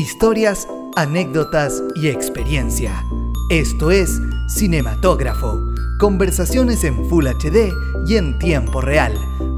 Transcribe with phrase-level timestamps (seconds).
[0.00, 3.04] Historias, anécdotas y experiencia.
[3.50, 4.18] Esto es
[4.48, 5.60] Cinematógrafo.
[5.98, 7.70] Conversaciones en Full HD
[8.06, 9.12] y en tiempo real.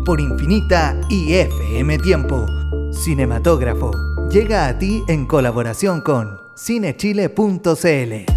[0.04, 2.44] Por Infinita y FM Tiempo.
[2.92, 3.92] Cinematógrafo.
[4.32, 8.32] Llega a ti en colaboración con cinechile.cl.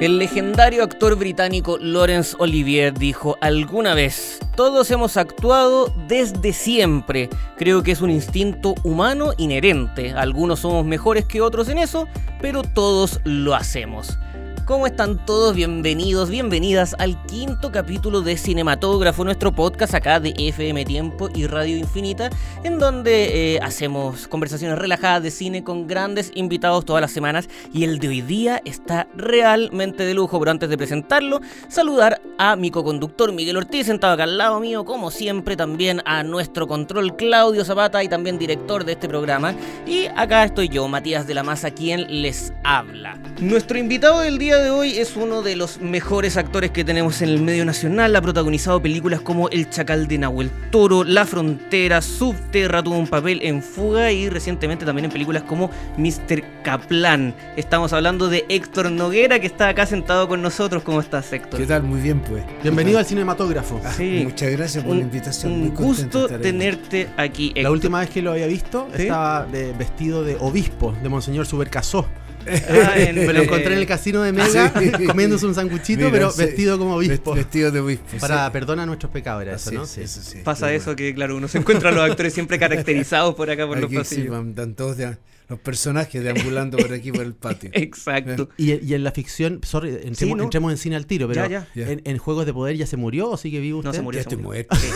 [0.00, 7.28] El legendario actor británico Laurence Olivier dijo alguna vez, todos hemos actuado desde siempre.
[7.56, 10.12] Creo que es un instinto humano inherente.
[10.12, 12.08] Algunos somos mejores que otros en eso,
[12.40, 14.18] pero todos lo hacemos.
[14.66, 15.54] ¿Cómo están todos?
[15.54, 21.76] Bienvenidos, bienvenidas al quinto capítulo de Cinematógrafo, nuestro podcast acá de FM Tiempo y Radio
[21.76, 22.30] Infinita,
[22.62, 27.84] en donde eh, hacemos conversaciones relajadas de cine con grandes invitados todas las semanas y
[27.84, 32.70] el de hoy día está realmente de lujo, pero antes de presentarlo, saludar a mi
[32.70, 37.66] co-conductor Miguel Ortiz, sentado acá al lado mío, como siempre también a nuestro control Claudio
[37.66, 39.54] Zapata y también director de este programa,
[39.86, 43.20] y acá estoy yo, Matías de la Maza, quien les habla.
[43.40, 47.28] Nuestro invitado del día de hoy es uno de los mejores actores que tenemos en
[47.28, 48.14] el medio nacional.
[48.16, 53.40] Ha protagonizado películas como El Chacal de Nahuel Toro, La Frontera, Subterra, tuvo un papel
[53.42, 56.42] en Fuga y recientemente también en películas como Mr.
[56.62, 57.34] Kaplan.
[57.56, 60.82] Estamos hablando de Héctor Noguera que está acá sentado con nosotros.
[60.82, 61.60] ¿Cómo estás, Héctor?
[61.60, 61.82] ¿Qué tal?
[61.82, 62.42] Muy bien, pues.
[62.62, 63.80] Bienvenido al cinematógrafo.
[63.84, 64.20] Ah, Sí.
[64.24, 65.52] Muchas gracias por Un- la invitación.
[65.52, 67.62] Un Muy gusto tenerte aquí, Héctor.
[67.64, 69.02] La última vez que lo había visto ¿Sí?
[69.02, 72.06] estaba de- vestido de obispo de Monseñor Supercasó.
[72.46, 75.06] Ah, en- Me lo encontré en el casino de Mega Sí.
[75.06, 76.38] comiéndose un sanguchito, Mira, pero sí.
[76.44, 77.32] vestido como obispo.
[77.32, 78.16] Vest- Vestido de obispo.
[78.20, 78.52] Para sí.
[78.52, 79.84] perdona nuestros pecados, era eso, ¿no?
[79.84, 80.38] es, eso sí.
[80.44, 80.96] Pasa Qué eso bueno.
[80.96, 83.94] que, claro, uno se encuentra a los actores siempre caracterizados por acá por los Aquí
[83.94, 84.30] sí, pasillos.
[84.30, 85.16] van- están todos de-
[85.48, 87.70] los personajes deambulando por aquí por el patio.
[87.74, 88.48] Exacto.
[88.56, 90.42] Y, y en la ficción, sorry, entremos, Sí, ¿no?
[90.44, 91.68] entremos en cine al tiro, pero Ya.
[91.74, 93.88] En, en Juegos de Poder ya se murió o sigue vivo usted?
[93.90, 94.18] No se murió.
[94.18, 94.64] Ya estoy murió.
[94.68, 94.76] muerto.
[94.76, 94.86] Sí.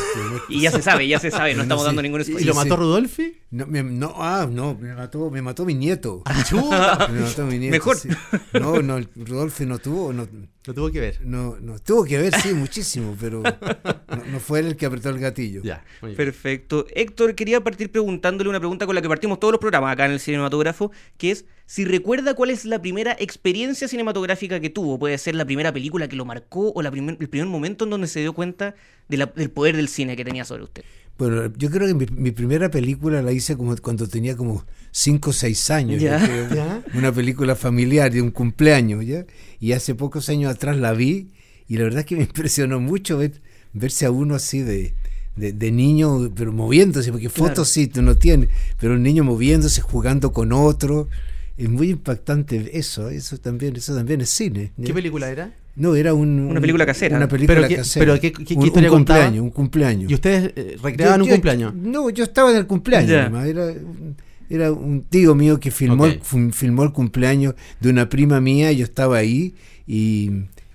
[0.56, 1.86] Y ya se sabe, ya se sabe, no estamos sí.
[1.86, 2.46] dando ningún ¿Y spoiler.
[2.46, 2.76] lo Sí, mató.
[2.76, 3.36] Rudolfi?
[3.50, 6.22] No, me, no, ah, no, me mató, me mató mi nieto.
[6.48, 7.08] Chuta.
[7.12, 7.72] Me mató mi nieto.
[7.72, 7.96] Mejor.
[7.96, 8.08] sí.
[8.54, 10.26] No, no, Rodolfo no tuvo, no,
[10.64, 11.20] Lo tuvo que ver.
[11.24, 15.08] no, no, tuvo que ver, sí, muchísimo, pero no, no fue él el que apretó
[15.10, 15.62] el gatillo.
[15.62, 15.84] Ya.
[16.02, 16.16] muy bien.
[16.16, 16.86] Perfecto.
[16.94, 20.12] Héctor, quería partir preguntándole una pregunta con la que partimos todos los programas acá en
[20.12, 24.98] el cinematógrafo, que es si recuerda cuál es la primera experiencia cinematográfica que tuvo.
[24.98, 27.90] Puede ser la primera película que lo marcó o la primer- el primer momento en
[27.90, 28.74] donde se dio cuenta
[29.08, 30.82] de la- del poder del cine que tenía sobre usted.
[31.18, 35.30] Bueno, yo creo que mi, mi primera película la hice como cuando tenía como 5
[35.30, 36.00] o 6 años.
[36.00, 36.18] Ya.
[36.20, 36.54] yo creo.
[36.54, 36.82] Ya.
[36.94, 39.26] Una película familiar de un cumpleaños, ¿ya?
[39.60, 41.32] Y hace pocos años atrás la vi
[41.66, 43.42] y la verdad que me impresionó mucho ver,
[43.74, 44.94] verse a uno así de,
[45.38, 47.48] de, de niño, pero moviéndose, porque Claro.
[47.50, 48.48] fotos sí tú no tienes,
[48.80, 51.08] pero un niño moviéndose, jugando con otro.
[51.56, 54.70] Es muy impactante eso, eso también, eso también es cine.
[54.84, 55.52] ¿Qué película era?
[55.74, 57.16] No, era un, Una película casera.
[57.16, 58.04] Una película ¿Pero casera.
[58.06, 59.18] pero qué- qué- qué un, un historia contaba?
[59.20, 60.10] cumpleaños, un cumpleaños.
[60.10, 61.74] ¿Y ustedes eh, recreaban Yo- un yo- cumpleaños?
[61.74, 63.10] No, yo estaba en el cumpleaños.
[63.12, 64.16] Además, Era, un-
[64.50, 66.10] era un tío mío que filmó, Ok.
[66.12, 68.70] el- fum- filmó el cumpleaños de una prima mía.
[68.72, 69.54] Yo estaba ahí
[69.86, 70.30] y,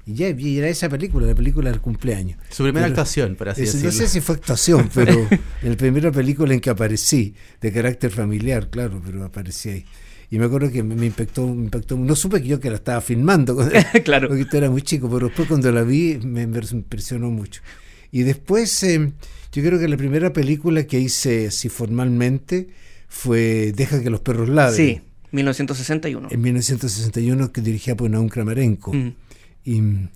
[0.05, 2.37] y ya y era esa película, la película del cumpleaños.
[2.49, 3.91] Su primera Pero- actuación, por así Es- decirlo.
[3.91, 5.27] no sé si fue actuación, pero
[5.61, 9.85] la primera película en que aparecí, de carácter familiar, claro, pero aparecí ahí.
[10.29, 13.01] Y me acuerdo que me, impactó, me impactó, no supe que yo que la estaba
[13.01, 13.55] filmando,
[14.03, 14.29] claro.
[14.29, 17.61] porque tú era muy chico, pero después cuando la vi me, impresionó mucho.
[18.11, 19.11] Y después, eh,
[19.51, 22.69] yo creo que la primera película que hice así formalmente
[23.07, 24.75] fue Deja que los perros ladren.
[24.75, 26.27] Sí, 1961.
[26.31, 28.93] En 1961 que dirigía por Naum Kramarenko.
[28.93, 29.13] Mm.
[29.65, 30.09] Y mm,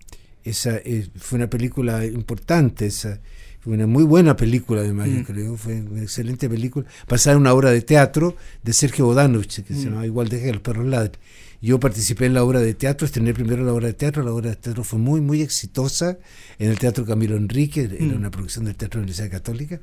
[0.43, 3.19] esa eh, fue una película importante, esa
[3.59, 5.17] fue una muy buena película además, Mm.
[5.17, 9.63] yo creo, fue una excelente película, basada en una obra de teatro de Sergio Bodanovich,
[9.63, 9.83] que se Mm.
[9.85, 11.13] llamaba igual Deja que los perros ladren.
[11.59, 14.51] Yo participé en la obra de teatro, estrené primero la obra de teatro, la obra
[14.51, 16.19] de teatro fue muy, muy exitosa
[16.59, 18.15] en el Teatro Camilo Enrique, era Mm.
[18.17, 19.79] una producción del Teatro de la Universidad Católica,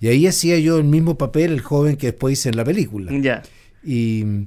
[0.00, 3.10] y ahí hacía yo el mismo papel, el joven que después hice en la película.
[3.20, 3.42] Ya.
[3.84, 4.46] Y mm,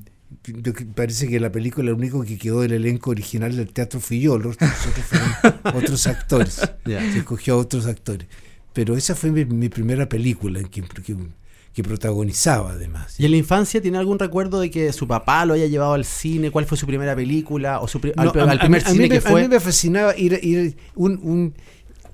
[0.95, 4.37] parece que la película, el único que quedó del elenco original del teatro fui yo,
[4.37, 4.71] los otros
[5.07, 5.29] fueron
[5.75, 6.61] otros actores.
[6.85, 6.99] Ya.
[7.11, 8.27] Se escogió a otros actores.
[8.73, 11.15] Pero esa fue mi, mi primera película en que, que,
[11.73, 13.19] que protagonizaba además.
[13.19, 16.05] ¿Y en la infancia tiene algún recuerdo de que su papá lo haya llevado al
[16.05, 16.51] cine?
[16.51, 17.79] ¿Cuál fue su primera película?
[17.79, 19.21] ¿O su pri- al, No, a- al a primer mí- a cine mí que me-
[19.21, 19.41] fue?
[19.41, 21.53] A mí me fascinaba ir, ir un, un-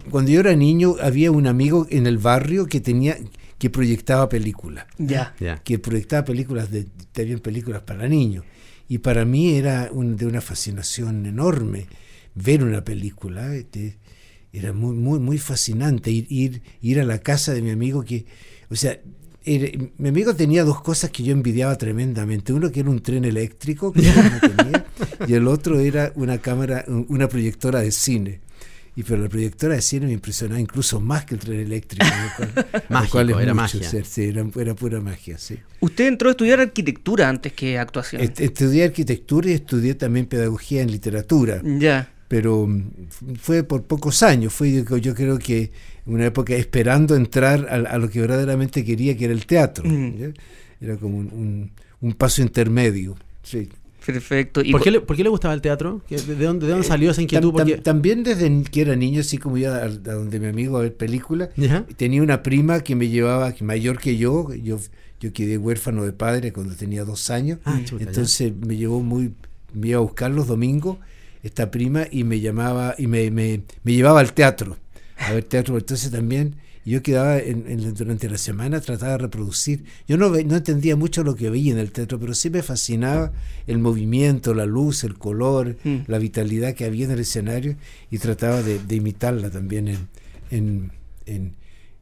[0.09, 3.17] cuando yo era niño había un amigo en el barrio que tenía
[3.57, 4.85] que proyectaba películas.
[4.97, 5.33] Ya.
[5.63, 8.43] Que proyectaba películas de también películas para niños
[8.87, 11.87] y para mí era un- de una fascinación enorme
[12.35, 13.97] ver una película este,
[14.53, 18.25] era muy muy muy fascinante ir, ir ir a la casa de mi amigo que
[18.69, 18.99] o sea
[19.43, 23.25] era- mi amigo tenía dos cosas que yo envidiaba tremendamente uno que era un tren
[23.25, 24.85] eléctrico que no tenía
[25.27, 28.41] y el otro era una cámara un- una proyectora de cine
[28.97, 32.05] Y pero la proyectora de cine me impresionaba incluso más que el tren eléctrico.
[32.05, 34.03] lo cual- lo Mágico, cual es era mucho, magia.
[34.05, 35.57] sí, era, era pura magia, sí.
[35.81, 38.21] Usted entró a estudiar arquitectura antes que actuación.
[38.21, 41.61] Est- Estudié arquitectura y estudié también pedagogía en literatura.
[41.63, 42.09] Ya.
[42.27, 45.71] pero mm, fue por pocos años, fue yo, yo creo que
[46.05, 49.83] una época esperando entrar a, a lo que verdaderamente quería, que era el teatro.
[49.87, 50.33] Mm.
[50.81, 51.71] Era como un, un-
[52.01, 53.15] un paso intermedio.
[53.43, 53.67] sí.
[54.05, 54.61] Perfecto.
[54.63, 56.01] Y ¿Por qué, le, por qué le gustaba el teatro?
[56.07, 57.49] ¿Qué- ¿De dónde, de dónde salió esa inquietud?
[57.49, 60.77] tam- Porque- también desde que era niño, así como iba a, a donde mi amigo
[60.77, 61.85] a ver películas, ¿Ya?
[61.97, 64.79] tenía una prima que me llevaba, mayor que yo, yo,
[65.19, 68.09] yo quedé huérfano de padre cuando tenía dos años, Ah, chuta, ya.
[68.09, 69.33] entonces me llevó muy,
[69.73, 70.97] me iba a buscar los domingos
[71.43, 74.77] esta prima y me llamaba y me, me, me llevaba al teatro,
[75.17, 76.55] a ver teatro, entonces también
[76.91, 81.23] yo quedaba en, en- durante la semana, trataba de reproducir, yo no, no entendía mucho
[81.23, 83.31] lo que veía en el teatro, pero sí me fascinaba
[83.67, 85.97] el movimiento, la luz, el color, Mm.
[86.07, 87.75] la vitalidad que había en el escenario
[88.11, 90.07] y trataba de, de imitarla también en,
[90.51, 90.91] en,
[91.25, 91.53] en,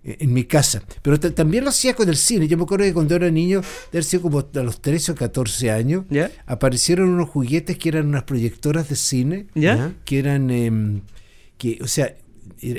[0.04, 0.84] en mi casa.
[1.02, 2.48] Pero ta- también lo hacía con el cine.
[2.50, 5.16] Yo me acuerdo que cuando era niño, de haber sido como a los 13 o
[5.16, 6.04] 14 años,
[6.46, 9.46] aparecieron unos juguetes que eran unas proyectoras de cine.
[9.56, 9.94] ¿Ya?
[10.04, 11.02] que eran, em,
[11.58, 12.14] que, o sea,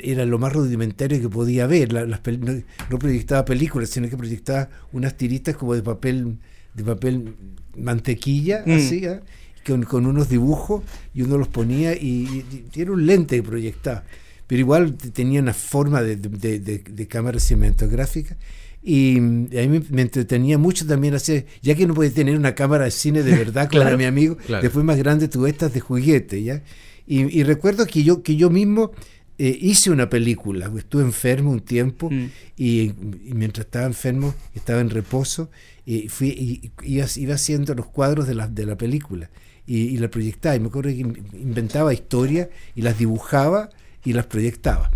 [0.03, 1.93] era lo más rudimentario que podía ver.
[1.93, 2.53] La- las no,
[2.89, 6.37] no proyectaba películas, sino que proyectaba unas tiritas como de papel,
[6.73, 7.35] de papel
[7.77, 8.71] mantequilla, Mm.
[8.71, 9.21] así, ¿ah?
[9.65, 10.83] con, con unos dibujos,
[11.13, 14.03] y uno los ponía y, y- era un lente que proyectaba.
[14.47, 18.37] Pero igual tenía una forma de, de- de- de cámara cinematográfica.
[18.83, 22.85] Y a mí me, entretenía mucho también hacer, ya que no podía tener una cámara
[22.85, 24.61] de cine de verdad, como era mi amigo, claro.
[24.61, 26.61] después más grande tuve estas de juguete, ¿ya?
[27.07, 28.91] Y, y recuerdo que yo, que yo mismo
[29.37, 32.25] eh, hice una película, estuve enfermo un tiempo Mm.
[32.57, 32.81] y,
[33.29, 35.49] y mientras estaba enfermo, estaba en reposo,
[35.85, 39.29] y fui, y, iba, iba haciendo los cuadros de la, de la película
[39.67, 40.55] y, y la proyectaba.
[40.55, 43.69] Y me acuerdo que in- inventaba historias y las dibujaba
[44.03, 44.89] y las proyectaba.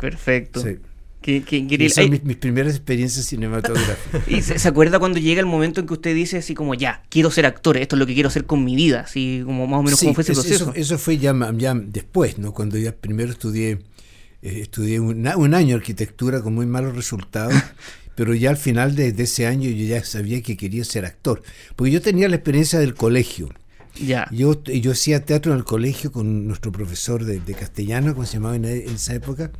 [0.00, 0.62] Perfecto.
[0.62, 0.78] Sí.
[1.22, 1.88] Qué Y increíble.
[1.90, 4.28] son mis, mis primeras experiencias cinematográficas.
[4.28, 7.02] ¿Y se, se acuerda cuando llega el momento en que usted dice así como, ya,
[7.08, 9.00] quiero ser actor, esto es lo que quiero hacer con mi vida?
[9.00, 10.64] Así como más o menos Sí, cómo fue ese es- proceso.
[10.70, 12.52] Eso, eso fue ya, ya después, ¿no?
[12.52, 13.78] Cuando ya primero estudié,
[14.42, 17.54] eh, estudié un, un año arquitectura con muy malos resultados,
[18.16, 21.42] pero ya al final de, de ese año yo ya sabía que quería ser actor,
[21.76, 23.48] porque yo tenía la experiencia del colegio.
[24.04, 24.26] Ya.
[24.32, 28.34] Yo, yo hacía teatro en el colegio con nuestro profesor de, de castellano, como se
[28.34, 29.52] llamaba en, en esa época,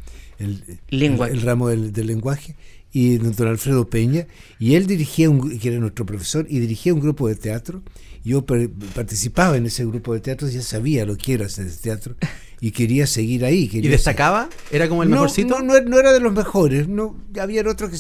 [0.43, 1.29] el, Lengua.
[1.29, 2.57] el, el ramo del, del lenguaje,
[2.93, 4.27] y don Alfredo Peña,
[4.59, 7.83] y él dirigía, un, que era nuestro profesor, y dirigía un grupo de teatro.
[8.25, 12.15] Yo participaba en ese grupo de teatro, ya sabía lo que era hacer teatro,
[12.61, 13.65] y quería seguir ahí.
[13.65, 14.49] ¿Y quería destacaba?
[14.71, 15.59] ¿Era como el no, mejorcito?
[15.59, 17.97] No, no, no era de los mejores, no, había otros que...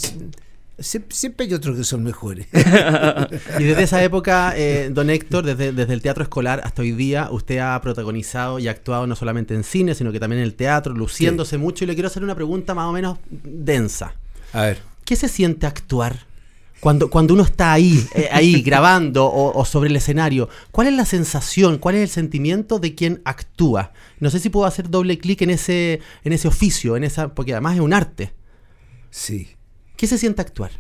[0.82, 2.46] Siempre hay otros que son mejores.
[3.58, 7.28] Y desde esa época, eh, don Héctor, desde, desde el teatro escolar hasta hoy día,
[7.30, 10.94] usted ha protagonizado y actuado no solamente en cine, sino que también en el teatro,
[10.94, 11.84] luciéndose mucho.
[11.84, 14.14] Y le quiero hacer una pregunta más o menos densa.
[14.52, 14.78] A ver.
[15.04, 16.26] ¿Qué se siente actuar?
[16.80, 20.94] Cuando, cuando uno está ahí, eh, ahí grabando o, o sobre el escenario, ¿cuál es
[20.94, 23.92] la sensación, cuál es el sentimiento de quien actúa?
[24.18, 27.52] No sé si puedo hacer doble clic en ese, en ese oficio, en esa, porque
[27.52, 28.32] además es un arte.
[29.10, 29.50] Sí.
[29.96, 30.70] ¿Qué se siente actuar?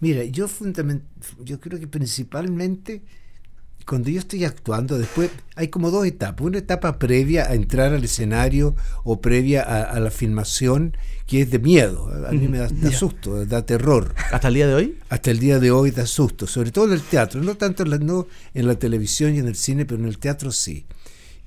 [0.00, 1.02] Mira, yo fundament-
[1.42, 3.02] yo creo que principalmente
[3.86, 6.44] cuando yo estoy actuando, después hay como dos etapas.
[6.44, 11.50] Una etapa previa a entrar al escenario o previa a, a la filmación, que es
[11.52, 12.08] de miedo.
[12.26, 14.12] A mí me da, da susto, da terror.
[14.32, 14.98] ¿Hasta el día de hoy?
[15.08, 17.90] Hasta el día de hoy da susto, sobre todo en el teatro, no tanto en
[17.90, 20.84] la, no en la televisión y en el cine, pero en el teatro sí.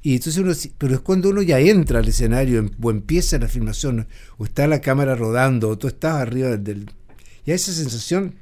[0.01, 3.47] Y entonces uno, pero es cuando uno ya entra al escenario em- o empieza la
[3.47, 6.89] filmación, o está la cámara rodando, o tú estás arriba del...
[7.45, 8.35] Ya esa sensación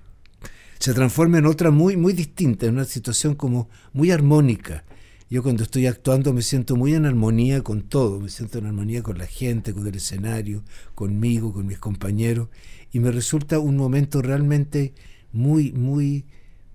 [0.80, 4.84] se transforma en otra muy, muy distinta, en una situación como muy armónica.
[5.30, 9.04] Yo cuando estoy actuando me siento muy en armonía con todo, me siento en armonía
[9.04, 10.64] con la gente, con el escenario,
[10.96, 12.48] conmigo, con mis compañeros,
[12.94, 14.94] y me resulta un momento realmente
[15.34, 16.26] muy, muy,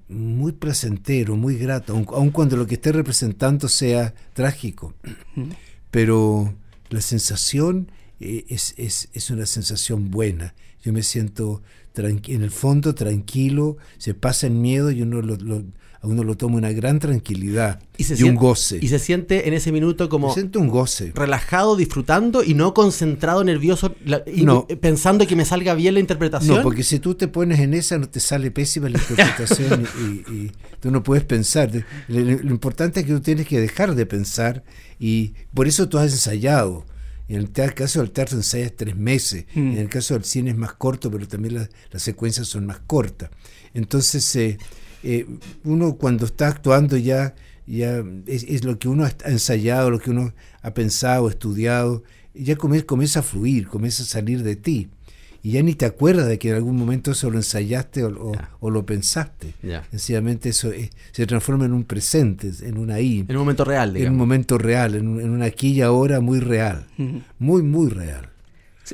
[0.09, 4.94] muy placentero, muy grato, aun, aun cuando lo que esté representando sea trágico.
[5.90, 6.54] Pero
[6.90, 7.90] la sensación
[8.21, 10.54] eh, es, es, es una sensación buena.
[10.82, 11.62] Yo me siento
[11.94, 15.64] en el fondo tranquilo, se pasa el miedo y uno lo, lo-
[16.02, 18.78] a uno lo toma una gran tranquilidad y, un siente- goce.
[18.82, 21.12] Y se siente en ese minuto como Me siento un goce.
[21.14, 24.66] relajado, disfrutando y no concentrado, nervioso, la- y No.
[24.68, 26.56] eh, pensando que me salga bien la interpretación.
[26.56, 29.87] No, porque si tú te pones en esa, no te sale pésima la interpretación
[30.28, 31.71] y, y tú no puedes pensar.
[32.09, 34.64] Lo, lo importante es que tú tienes que dejar de pensar
[34.99, 36.85] y por eso tú has ensayado.
[37.28, 39.73] En el caso del teatro ensayas tres meses, Mm.
[39.73, 42.80] en el caso del cine es más corto, pero también la- las secuencias son más
[42.87, 43.30] cortas.
[43.73, 44.59] Entonces, eh,
[45.02, 45.26] eh,
[45.64, 47.35] uno cuando está actuando ya
[47.66, 52.02] ya es, es lo que uno ha ensayado, lo que uno ha pensado, estudiado,
[52.35, 54.88] ya come- comienza a fluir, comienza a salir de ti.
[55.44, 58.35] Y ya ni te acuerdas de que en algún momento eso lo ensayaste o, o-
[58.35, 58.50] Ya.
[58.61, 59.54] o lo pensaste.
[59.90, 63.90] Sencillamente eso es- se transforma en un presente, en una I, En un momento real,
[63.90, 64.18] en un digamos.
[64.18, 66.87] momento real, en, un- en una aquí y ahora muy real,
[67.38, 68.28] muy, muy real.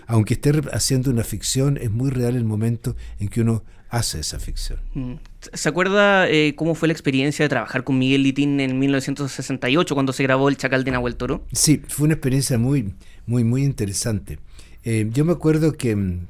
[0.07, 4.39] Aunque esté haciendo una ficción, es muy real el momento en que uno hace esa
[4.39, 4.79] ficción.
[4.95, 5.15] Mm.
[5.53, 10.13] ¿Se acuerda eh, cómo fue la experiencia de trabajar con Miguel Litín en 1968 cuando
[10.13, 11.45] se grabó El Chacal de Nahuel Toro?
[11.53, 12.95] Sí, fue una experiencia muy,
[13.27, 14.39] muy, muy interesante.
[14.85, 16.27] Eh, yo me acuerdo que mm,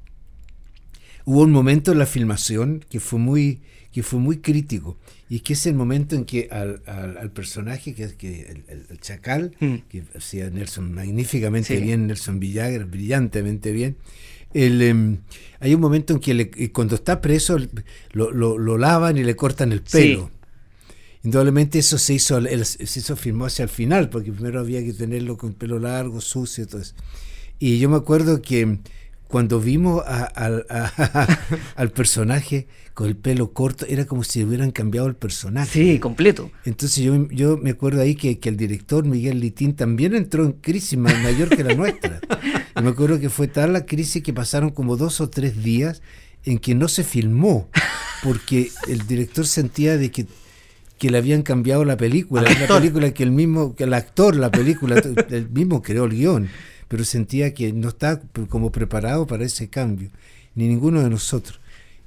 [1.24, 3.60] hubo un momento en la filmación que fue muy,
[3.92, 4.96] que fue muy crítico.
[5.30, 8.64] Y que es el momento en que al, al- al personaje, que es que el,
[8.68, 9.74] el- el chacal, Mm.
[9.90, 11.82] que hacía Nelson magníficamente Sí.
[11.82, 13.96] bien, Nelson Villagra, brillantemente bien,
[14.54, 15.18] el, em,
[15.60, 17.56] hay un momento en que le- eh, cuando está preso
[18.12, 19.98] lo, lo- lo lavan y le cortan el Sí.
[19.98, 20.30] pelo.
[21.24, 24.92] Indudablemente eso se hizo, el- se hizo filmó hacia el final, porque primero había que
[24.92, 26.94] tenerlo con pelo largo, sucio, todo eso.
[27.58, 28.78] Y yo me acuerdo que
[29.28, 31.38] cuando vimos a- al- a-
[31.76, 35.70] al personaje con el pelo corto, era como si hubieran cambiado el personaje.
[35.70, 36.50] Sí, completo.
[36.64, 40.52] Entonces yo, yo me acuerdo ahí que, que el director Miguel Litín también entró en
[40.52, 42.20] crisis ma- mayor que la nuestra.
[42.76, 46.02] Y me acuerdo que fue tal la crisis que pasaron como dos o tres días
[46.44, 47.68] en que no se filmó,
[48.22, 50.26] porque el director sentía de que,
[50.98, 54.50] que le habían cambiado la película, la película que el mismo, que el actor, la
[54.50, 54.96] película,
[55.30, 56.48] el mismo creó el guion,
[56.88, 60.10] pero sentía que no estaba como preparado para ese cambio,
[60.54, 61.60] ni ninguno de nosotros.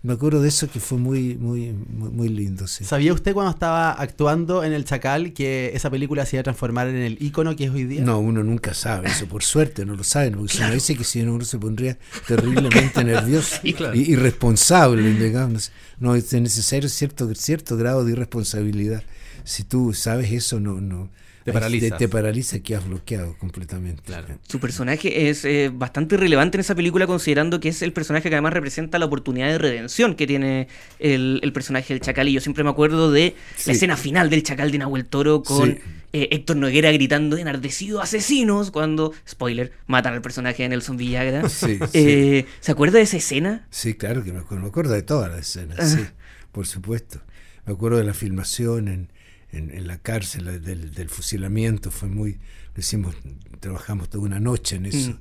[0.03, 2.65] Me acuerdo de eso que fue muy, muy, muy, muy lindo.
[2.65, 2.83] Sí.
[2.83, 6.87] ¿Sabía usted cuando estaba actuando en El Chacal que esa película se iba a transformar
[6.87, 8.01] en el ícono que es hoy día?
[8.01, 11.03] No, uno nunca sabe eso, por suerte no lo saben, porque si no dice que
[11.03, 13.93] si no uno se pondría terriblemente nervioso Sí, claro.
[13.95, 15.71] y irresponsable, digamos.
[15.99, 19.03] No, es necesario cierto, cierto grado de irresponsabilidad.
[19.43, 21.11] Si tú sabes eso, no, no
[21.43, 21.91] Te paralizas.
[21.91, 24.03] Te, te paraliza que has bloqueado completamente.
[24.03, 24.37] Claro.
[24.47, 28.35] Su personaje es eh, bastante relevante en esa película considerando que es el personaje que
[28.35, 30.67] además representa la oportunidad de redención que tiene
[30.99, 32.27] el, el personaje del Chacal.
[32.27, 33.63] Y yo siempre me acuerdo de Sí.
[33.69, 35.79] la escena final del Chacal de Nahuel Toro con Sí.
[36.13, 41.49] eh, Héctor Noguera gritando enardecido asesinos cuando, spoiler, matan al personaje de Nelson Villagra.
[41.49, 41.89] Sí, sí.
[41.93, 43.65] Eh, ¿Se acuerda de esa escena?
[43.71, 45.87] Sí, claro que me acuerdo, me acuerdo de todas las escenas, Ah.
[45.87, 46.05] sí,
[46.51, 47.19] por supuesto.
[47.65, 49.09] Me acuerdo de la filmación en,
[49.51, 52.33] en, en la cárcel, la del, del fusilamiento, fue muy,
[52.73, 53.15] lo hicimos,
[53.59, 55.19] trabajamos toda una noche en eso,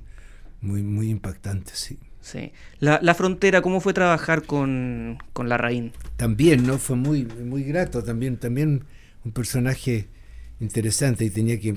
[0.61, 1.97] muy, muy impactante, sí.
[2.21, 2.51] Sí.
[2.79, 5.91] La, la frontera, ¿cómo fue trabajar con, con la Raín?
[6.17, 6.77] También, ¿no?
[6.77, 8.83] Fue muy, muy grato, también, también
[9.25, 10.07] un personaje
[10.59, 11.73] interesante y tenía que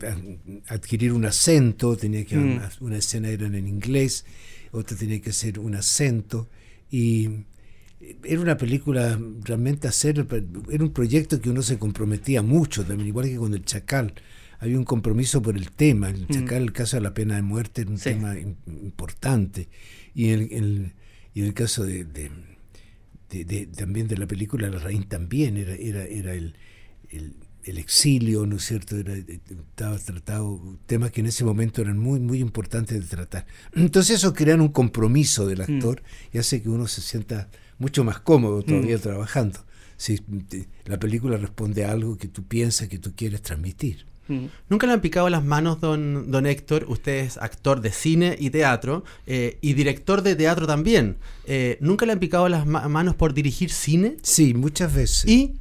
[0.69, 2.57] adquirir un acento, tenía que, Mm.
[2.57, 4.27] una, una escena era en inglés,
[4.71, 6.51] otra tenía que hacer un acento
[6.91, 7.31] y
[8.25, 10.27] era una película realmente hacer,
[10.71, 14.15] era un proyecto que uno se comprometía mucho también, igual que con el Chacal.
[14.61, 16.09] Había un compromiso por el tema.
[16.11, 18.11] El Chacal, el caso de la pena de muerte, era un Sí.
[18.11, 19.69] tema im- importante.
[20.15, 20.93] Y en el, el-
[21.35, 22.31] y el caso de, de-
[23.31, 26.55] de- de- también de la película La Raín también era, era, era el,
[27.11, 27.35] el,
[27.65, 28.97] el exilio, ¿no es cierto?
[28.97, 33.47] Era, eh, estaba tratado temas que en ese momento eran muy, muy importantes de tratar.
[33.75, 38.21] Entonces eso crea un compromiso del actor y hace que uno se sienta mucho más
[38.21, 39.59] cómodo todavía trabajando.
[39.97, 44.07] Si te- la película responde a algo que tú piensas, que tú quieres transmitir.
[44.27, 44.47] Mm.
[44.71, 46.87] ¿Nunca le han picado las manos, don, don Héctor?
[46.89, 51.17] Usted es actor de cine y teatro eh, y director de teatro también.
[51.47, 54.17] Eh, ¿Nunca le han picado las ma- manos por dirigir cine?
[54.23, 55.27] Sí, muchas veces.
[55.31, 55.57] ¿Y?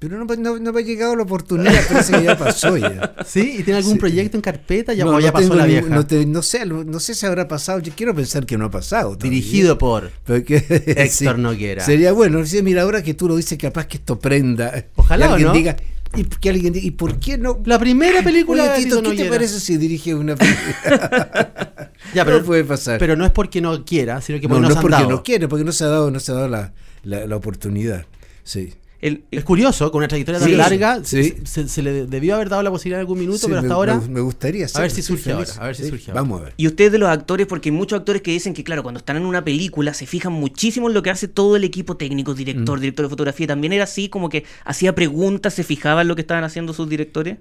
[0.00, 3.14] Pero no, no- no me ha llegado la oportunidad, parece que ya pasó ya.
[3.26, 3.56] ¿Sí?
[3.58, 3.98] ¿Y tiene algún Sí.
[3.98, 4.94] proyecto en carpeta?
[4.94, 5.88] Ya, No, ya pasó la vieja.
[5.88, 7.80] No, te- sé, no, sé si habrá pasado.
[7.80, 9.16] Yo quiero pensar que no ha pasado.
[9.16, 9.30] todavía.
[9.30, 11.42] Dirigido por Pero que- Héctor sí.
[11.42, 11.84] Noguera.
[11.84, 12.40] Sería bueno.
[12.62, 14.84] mira, ahora que tú lo dices, capaz que esto prenda.
[14.94, 15.76] Ojalá, Y alguien
[16.16, 17.60] y que alguien diga, ¿y por qué no?
[17.66, 21.90] La primera película Oye, de Tito, ¿qué te parece si dirige una película?
[22.14, 22.98] Ya, No pero, puede pasar.
[22.98, 24.96] pero no es porque no quiera, sino que porque no no, es se han porque
[24.96, 25.10] dado.
[25.10, 28.06] no quiere, porque no se ha dado, no se ha dado la, la, la oportunidad.
[28.44, 28.72] Sí.
[29.00, 31.34] El- Es curioso, con una trayectoria tan Sí, larga, sí.
[31.44, 33.74] Se, se le debió haber dado la posibilidad en algún minuto, Sí, pero hasta me,
[33.74, 34.00] ahora...
[34.08, 35.50] me- gustaría A ver si surge feliz.
[35.50, 36.22] ahora, a ver si Sí, surge ahora.
[36.22, 36.54] Vamos a ver.
[36.56, 39.16] Y ustedes de los actores, porque hay muchos actores que dicen que, claro, cuando están
[39.16, 42.80] en una película se fijan muchísimo en lo que hace todo el equipo técnico, director,
[42.80, 43.46] director de fotografía.
[43.46, 46.88] También era así, como que hacía preguntas, se fijaba en lo que estaban haciendo sus
[46.88, 47.36] directores.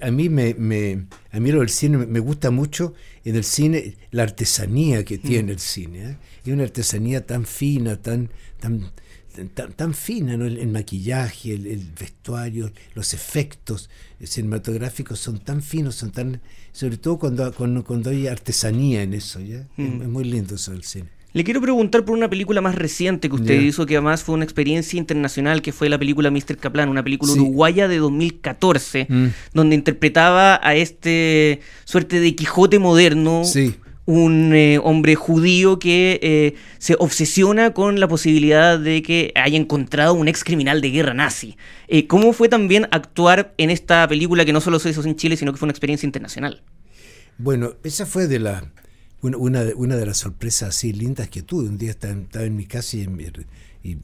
[0.00, 3.96] A mí me, me- a mí lo del cine me- gusta mucho en el cine
[4.12, 6.16] la artesanía que tiene el cine ¿eh?
[6.44, 8.90] es una artesanía tan fina tan tan
[9.32, 10.44] tan, tan fina ¿no?
[10.46, 13.88] el, el maquillaje el, el vestuario los efectos
[14.22, 16.40] cinematográficos son tan finos son tan
[16.72, 20.02] sobre todo cuando cuando, cuando hay artesanía en eso ya Es- Mm.
[20.02, 23.34] es, muy lindo eso del cine Le quiero preguntar por una película más reciente que
[23.36, 26.58] usted hizo, que además fue una experiencia internacional, que fue la película Mr.
[26.58, 27.38] Kaplan, una película Sí.
[27.40, 29.26] uruguaya de 2014, Mm.
[29.54, 33.74] donde interpretaba a este suerte de Quijote moderno, Sí.
[34.04, 40.14] Un eh, hombre judío que eh, se obsesiona con la posibilidad de que haya encontrado
[40.14, 41.56] un ex criminal de guerra nazi.
[41.88, 45.36] Eh, ¿Cómo fue también actuar en esta película que no solo se hizo en Chile,
[45.36, 46.62] sino que fue una experiencia internacional?
[47.38, 48.72] Bueno, esa fue de la
[49.20, 51.68] una, una, de, una de las sorpresas así lindas que tuve.
[51.68, 53.06] Un día estaba, estaba en mi casa y,
[53.84, 53.98] y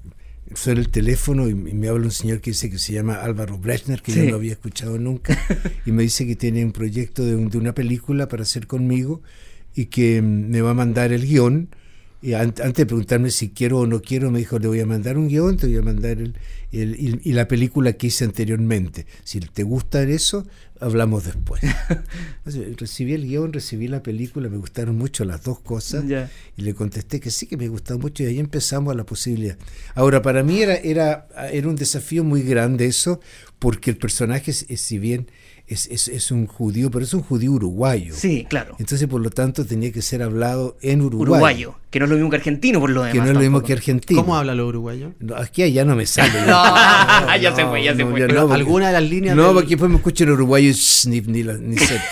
[0.55, 4.01] suena el teléfono y, me habla un señor que dice que se llama Álvaro Brechner,
[4.01, 4.25] que Sí.
[4.25, 5.37] yo no había escuchado nunca,
[5.87, 9.23] y me dice que tiene un proyecto de, un- de una película para hacer conmigo
[9.79, 11.69] y que mm, me va a mandar el guion.
[12.21, 14.87] Y an- antes de preguntarme si quiero o no quiero, me dijo, le voy a
[14.87, 16.35] mandar un guion, te voy a mandar el,
[16.73, 19.07] el- y, y la película que hice anteriormente.
[19.23, 20.45] Si te gusta eso,
[20.81, 21.63] hablamos después.
[22.39, 26.05] Entonces, recibí el guion, recibí la película, me gustaron mucho las dos cosas
[26.57, 29.57] y le contesté que sí, que me gustaba mucho y ahí empezamos a la posibilidad.
[29.95, 33.21] Ahora, para mí era, era, era un desafío muy grande eso,
[33.61, 35.29] porque el personaje, si bien
[35.69, 38.15] es, es, es un judío, pero es un judío uruguayo.
[38.17, 38.75] Sí, claro.
[38.79, 41.29] Entonces, por lo tanto, tenía que ser hablado en Uruguay.
[41.31, 43.13] Uruguayo, que no es lo mismo que argentino por lo demás.
[43.13, 44.21] Que no es lo mismo que argentino.
[44.23, 45.13] ¿Cómo habla lo uruguayo?
[45.21, 46.33] No, aquí ya no me sale.
[47.41, 48.21] Ya se fue, ya se fue.
[48.21, 50.73] no, Pero porque- alguna de las líneas No, del- porque después me escuchan uruguayo
[51.07, 52.05] ni, ni, la- ni cerca.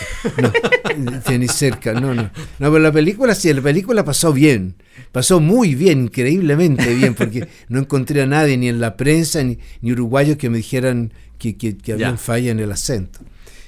[0.98, 2.22] No, ni- ni cerca, no, no.
[2.22, 4.74] No, pero la película sí, la película pasó bien.
[5.12, 9.58] Pasó muy bien, increíblemente bien, porque no encontré a nadie, ni en la prensa, ni,
[9.80, 12.18] ni uruguayos que me dijeran que, que, que habían Ya.
[12.18, 13.20] falla en el acento.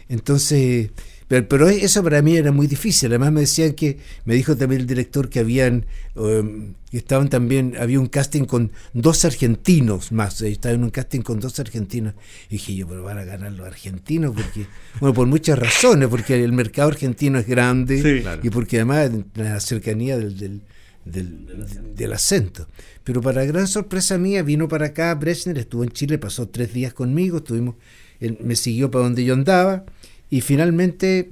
[0.09, 0.91] Entonces,
[1.29, 3.11] pero, pero eso para mí era muy difícil.
[3.11, 5.85] Además me decían que, me dijo también el director que habían,
[6.15, 10.41] um, que estaban también, había un casting con dos argentinos más.
[10.41, 12.15] eh, Estaba en un casting con dos argentinos.
[12.49, 14.67] Y dije yo, pero van a ganar los argentinos porque,
[15.01, 18.23] bueno, por muchas razones, porque el mercado argentino es grande Sí.
[18.23, 18.41] Claro.
[18.43, 20.63] y porque además la cercanía del, del,
[21.05, 22.67] del, del acento.
[23.05, 26.95] Pero para gran sorpresa mía, vino para acá Brechner, estuvo en Chile, pasó tres días
[26.95, 27.75] conmigo, estuvimos,
[28.21, 29.85] él me siguió para donde yo andaba
[30.31, 31.31] y finalmente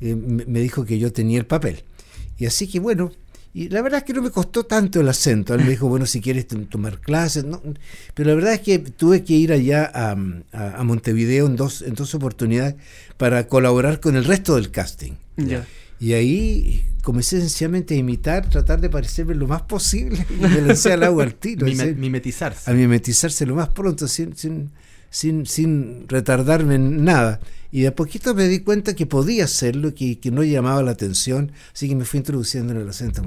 [0.00, 1.82] eh, me dijo que yo tenía el papel.
[2.38, 3.12] Y así que bueno,
[3.54, 5.54] y la verdad es que no me costó tanto el acento.
[5.54, 7.60] Él me dijo, bueno, si quieres tomar clases, no.
[8.14, 10.12] pero la verdad es que tuve que ir allá a,
[10.52, 12.76] a- a Montevideo en dos, en dos oportunidades
[13.18, 15.12] para colaborar con el resto del casting.
[16.00, 20.92] Y ahí comencé sencillamente a imitar, tratar de parecerme lo más posible y me lancé
[20.94, 21.64] al agua al tiro.
[21.94, 22.68] Mimetizarse.
[22.70, 24.70] a mimetizarse lo más pronto, sin, sin,
[25.12, 27.38] sin, sin retardarme en nada.
[27.70, 30.90] Y de a poquito me di cuenta que podía hacerlo, que, que no llamaba la
[30.90, 33.22] atención, así que me fui introduciendo en el acento.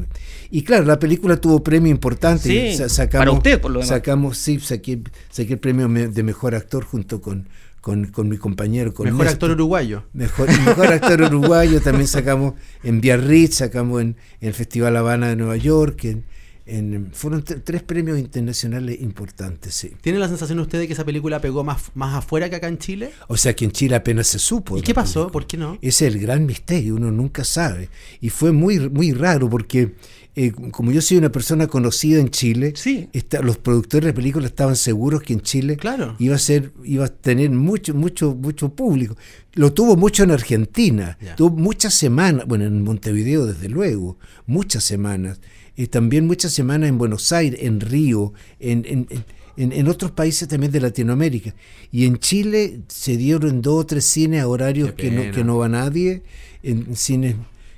[0.52, 2.50] Y claro, la película tuvo premio importante.
[2.50, 3.90] Sí, sacamos, para usted, por lo demás.
[3.90, 7.48] Sacamos, sí, saqué, saqué el premio de mejor actor junto con,
[7.82, 8.94] con, con mi compañero.
[8.94, 9.34] Con Mejor Néstor.
[9.34, 10.04] actor uruguayo.
[10.14, 15.36] Mejor, mejor actor uruguayo también sacamos en Biarritz, sacamos en, en el Festival Habana de
[15.38, 16.24] Nueva York, en,
[16.68, 19.92] en- fueron tre- tres premios internacionales importantes, sí.
[20.02, 22.78] ¿Tiene la sensación usted de que esa película pegó más, más afuera que acá en
[22.78, 23.12] Chile?
[23.28, 24.78] O sea que en Chile apenas se supo.
[24.78, 25.22] ¿Y qué pasó?
[25.22, 25.32] película.
[25.32, 25.78] ¿Por qué no?
[25.82, 27.90] Ese es el gran misterio, uno nunca sabe.
[28.22, 29.96] Y fue muy, muy raro porque
[30.38, 33.08] eh, como yo soy una persona conocida en Chile, Sí.
[33.42, 36.16] los productores de películas estaban seguros que en Chile Claro.
[36.20, 39.16] iba a ser, iba a tener mucho, mucho, mucho público.
[39.54, 45.40] Lo tuvo mucho en Argentina, tuvo muchas semanas, bueno, en Montevideo desde luego, muchas semanas.
[45.76, 50.72] Y también muchas semanas en Buenos Aires, en Río, en, en- en- otros países también
[50.72, 51.54] de Latinoamérica.
[51.92, 55.58] Y en Chile se dieron dos o tres cines a horarios que no, que no
[55.58, 56.24] va nadie,
[56.64, 57.36] en cines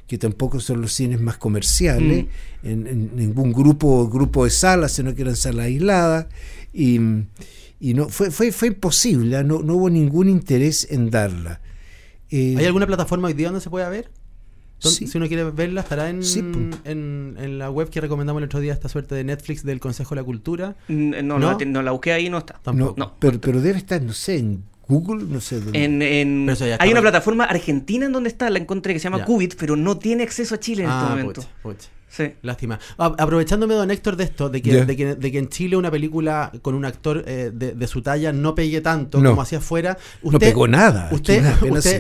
[0.08, 2.26] que tampoco son los cines más comerciales,
[2.64, 2.68] Mm.
[2.70, 6.28] en, ningún grupo grupo de salas, sino que eran salas aisladas.
[6.74, 7.00] Y,
[7.80, 9.44] y no fue, fue, fue imposible, ¿ah?
[9.44, 11.62] no, no hubo ningún interés en darla.
[12.32, 14.10] Eh, ¿Hay alguna plataforma hoy día donde se pueda ver?
[14.82, 15.08] ¿Dónde- Sí.
[15.08, 18.60] Si uno quiere verla, estará en, Sí, en, en la web que recomendamos el otro
[18.60, 20.76] día, esta suerte de Netflix del Consejo de la Cultura.
[20.88, 21.40] No, ¿No?
[21.40, 22.54] La, no, la busqué ahí y no está.
[22.56, 22.94] no, Tampoco.
[22.98, 23.14] no.
[23.20, 25.84] pero, pero debe estar, no sé, en Google, no sé dónde.
[25.84, 29.26] En, en- hay una plataforma argentina en donde está, la encontré, que se llama Ya.
[29.26, 31.42] Qubit, pero no tiene acceso a Chile en Ah, este momento.
[31.42, 31.90] pucha, pucha.
[32.10, 32.34] Sí.
[32.42, 32.80] Lástima.
[32.98, 36.52] Aprovechándome, don Héctor, de esto, de que, de que, de que en Chile una película
[36.62, 39.32] con un actor eh, de, de su talla no pegue tanto No.
[39.32, 39.98] como hacia afuera.
[40.24, 41.44] No pegó nada, Usted,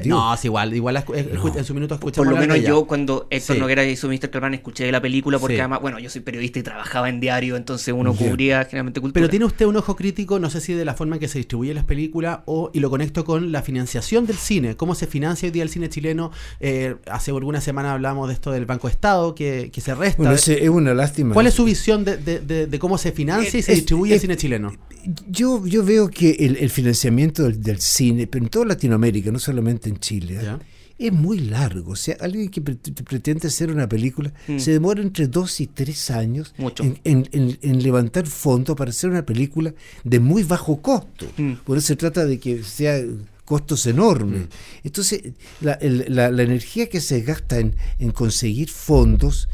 [0.05, 3.27] no, es igual, igual escu- escu- en su minuto escuchamos Por lo menos yo cuando
[3.29, 3.61] Héctor Sí.
[3.61, 4.29] Noguera hizo Mr.
[4.29, 5.59] Calván escuché de la película porque Sí.
[5.61, 9.13] además, bueno, yo soy periodista y trabajaba en diario, entonces uno cubría generalmente cultura.
[9.21, 11.37] Pero tiene usted un ojo crítico, no sé si de la forma en que se
[11.39, 15.47] distribuyen las películas o y lo conecto con la financiación del cine, cómo se financia
[15.47, 16.31] hoy día el cine chileno.
[16.59, 20.17] Eh, hace algunas semanas hablamos de esto del Banco Estado que, que se resta.
[20.23, 21.33] Bueno, es una lástima.
[21.33, 24.11] ¿Cuál es su visión de, de- de- de cómo se financia y se Es- distribuye
[24.13, 24.73] el es- cine chileno?
[25.29, 29.39] Yo, yo veo que el, el financiamiento del, del cine, pero en toda Latinoamérica, no
[29.39, 30.43] solamente en Chile, ¿eh?
[30.43, 30.59] Ya.
[30.99, 31.91] es muy largo.
[31.91, 34.57] O sea, alguien que pre- pretende hacer una película Mm.
[34.59, 39.09] se demora entre dos y tres años en, en- en- en levantar fondos para hacer
[39.09, 41.25] una película de muy bajo costo.
[41.37, 41.53] Mm.
[41.63, 42.99] Por eso se trata de que sea
[43.45, 44.47] costos enormes.
[44.83, 45.21] Entonces,
[45.61, 49.47] la, el- la- la energía que se gasta en conseguir fondos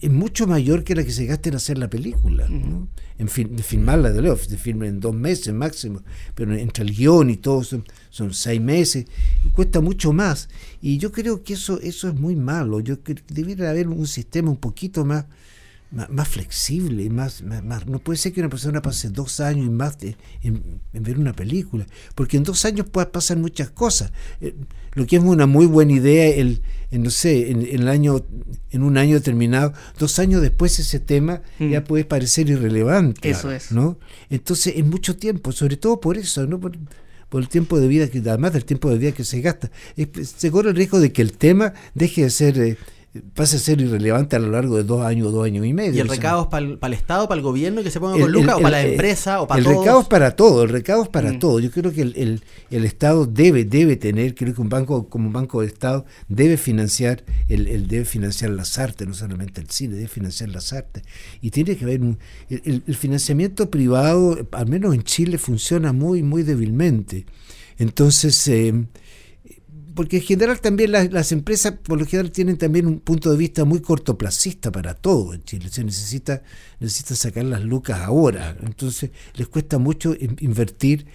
[0.00, 2.48] es, mucho mayor que la que se gasta en hacer la película.
[2.48, 2.88] ¿no?
[3.18, 6.02] En, fin, de filmarla de Love, de filmar en dos meses máximo,
[6.34, 9.06] pero entre el guion y todo son, son seis meses,
[9.44, 10.48] y cuesta mucho más.
[10.80, 12.80] Y yo creo que eso, eso es muy malo.
[12.80, 15.26] Yo creo que debiera haber un sistema un poquito más,
[15.90, 19.66] más, más flexible, más, más, más- No puede ser que una persona pase dos años
[19.66, 23.70] y más de- en, en ver una película, porque en dos años puede pasar muchas
[23.70, 24.12] cosas.
[24.40, 24.54] Eh,
[24.94, 28.24] lo que es una muy buena idea, el, en, no sé, en, en el año,
[28.70, 31.70] en un año determinado, dos años después ese tema Mm.
[31.70, 33.30] ya puede parecer irrelevante.
[33.30, 33.70] Eso es.
[33.72, 33.98] ¿no?
[34.30, 36.58] Entonces es mucho tiempo, sobre todo por eso, ¿no?
[36.60, 36.76] Por,
[37.28, 39.70] por el tiempo de vida, que además del tiempo de vida que se gasta.
[39.96, 42.76] Es- se corre el riesgo de que el tema deje de ser, eh,
[43.34, 45.94] pase a ser irrelevante a lo largo de dos años, dos años y medio.
[45.94, 48.30] ¿Y el recado es para el, Estado, para el gobierno que se ponga el- con
[48.32, 49.78] lucas el- o para el- la empresa o para el todos?
[49.78, 51.38] recado es para todo, el recado es para Mm.
[51.40, 51.58] todo.
[51.58, 55.26] Yo creo que el, el- el Estado debe, debe tener, creo que un banco como
[55.26, 59.68] un banco de Estado debe financiar, el, el debe financiar las artes, no solamente el
[59.70, 61.02] cine, debe financiar las artes.
[61.40, 62.16] Y tiene que haber un,
[62.48, 67.26] el, el- el financiamiento privado, al menos en Chile, funciona muy, muy débilmente.
[67.78, 68.72] Entonces, eh,
[69.94, 73.36] porque en general también las, las empresas por lo general tienen también un punto de
[73.36, 75.68] vista muy cortoplacista para todo en Chile.
[75.70, 76.42] Se necesita,
[76.78, 78.56] necesita sacar las lucas ahora.
[78.62, 81.06] Entonces les cuesta mucho in- invertir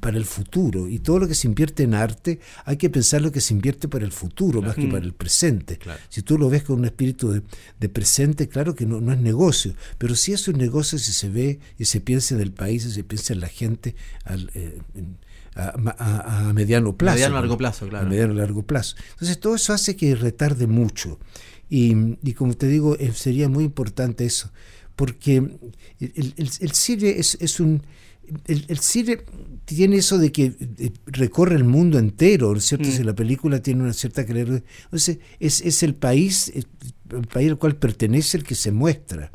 [0.00, 0.88] para el futuro.
[0.88, 3.86] Y todo lo que se invierte en arte hay que pensar lo que se invierte
[3.88, 5.76] para el futuro, más que para el presente.
[5.78, 6.00] Claro.
[6.08, 7.42] Si tú lo ves con un espíritu de,
[7.78, 9.74] de presente, claro que no, no es negocio.
[9.98, 12.90] Pero sí es un negocio si se ve y se piensa en el país y
[12.90, 13.94] se piensa en la gente
[14.24, 15.18] al, eh, en-
[15.54, 17.14] a, a- a mediano plazo.
[17.14, 17.40] Mediano, ¿no?
[17.42, 18.06] largo plazo, claro.
[18.06, 18.96] A mediano largo plazo.
[19.12, 21.18] Entonces todo eso hace que retarde mucho.
[21.68, 24.50] Y, y como te digo, eh, sería muy importante eso,
[24.96, 25.54] porque el,
[25.98, 27.82] el- el cine es, es un...
[28.46, 29.18] El, el cine
[29.64, 30.54] tiene eso de que
[31.06, 32.88] recorre el mundo entero, ¿no es cierto?
[32.88, 32.92] Mm.
[32.92, 34.62] Si la película tiene una cierta calidad.
[34.84, 36.66] Entonces, es, es el país, el
[37.26, 39.32] país al cual pertenece el que se muestra.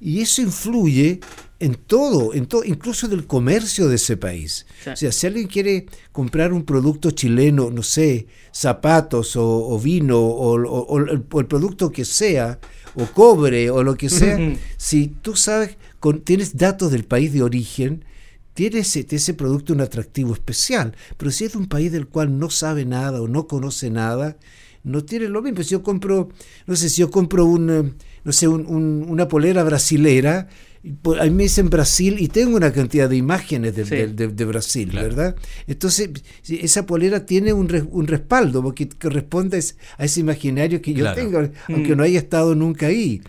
[0.00, 1.20] Y eso influye
[1.58, 4.66] en todo, en todo, incluso del comercio de ese país.
[4.84, 4.90] Sí.
[4.90, 10.18] O sea, si alguien quiere comprar un producto chileno, no sé, zapatos o, o vino
[10.18, 10.56] o,
[10.98, 12.58] el, o el producto que sea,
[12.96, 14.38] o cobre o lo que sea,
[14.76, 18.04] si tú sabes, con, tienes datos del país de origen,
[18.54, 20.96] tiene ese, ese producto un atractivo especial.
[21.18, 24.38] Pero si es de un país del cual no sabe nada o no conoce nada,
[24.82, 25.62] no tiene lo mismo.
[25.62, 26.30] Si yo compro,
[26.66, 27.92] no sé, si yo compro un, eh,
[28.26, 30.48] no sé, un- un- una polera brasilera,
[31.18, 33.90] a mí me dicen Brasil y tengo una cantidad de imágenes de, Sí.
[33.94, 35.06] de- de- de Brasil, Claro.
[35.08, 35.36] ¿verdad?
[35.68, 36.10] Entonces,
[36.42, 40.82] si esa polera tiene un, re- un respaldo porque corresponde a ese- a ese imaginario
[40.82, 41.16] que yo Claro.
[41.22, 41.96] tengo, aunque Mm.
[41.98, 43.20] no haya estado nunca ahí.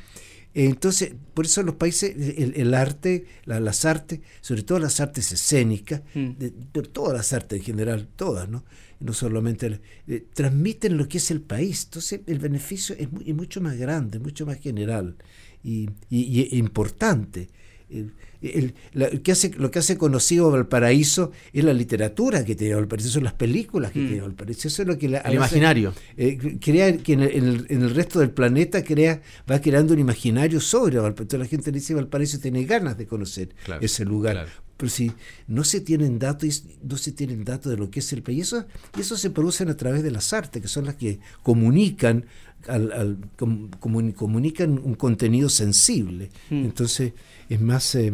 [0.53, 5.31] Entonces, por eso los países, el, el arte, la- las artes, sobre todo las artes
[5.31, 6.29] escénicas, Mm.
[6.39, 6.51] de-
[6.91, 8.63] todas las artes en general, todas, ¿no?
[8.99, 11.85] No solamente, la- eh, transmiten lo que es el país.
[11.85, 15.17] Entonces, el beneficio es, muy- mucho más grande, mucho más general
[15.63, 17.49] y- y importante.
[17.89, 22.53] El- el- la- el que hace, lo que hace conocido Valparaíso es la literatura que
[22.55, 24.07] tiene Valparaíso, son las películas que Mm.
[24.07, 24.67] tiene Valparaíso.
[24.67, 25.93] Eso es lo que la, El imaginario.
[26.17, 30.59] eh, crea que en el, en el- resto del planeta crea va creando un imaginario
[30.59, 31.23] sobre Valparaíso.
[31.23, 34.33] Entonces la gente dice Valparaíso tiene ganas de conocer Claro, ese lugar.
[34.33, 34.49] claro.
[34.75, 35.11] Pero si
[35.47, 38.41] no se tienen datos, no se tienen datos de lo que es el país, y
[38.41, 42.25] eso, y eso se producen a través de las artes, que son las que comunican
[42.67, 46.29] al, al- com- comuni- comunican un contenido sensible.
[46.51, 46.65] Mm.
[46.65, 47.13] Entonces
[47.49, 48.13] es más eh,